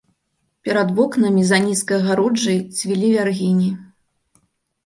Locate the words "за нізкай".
1.49-1.97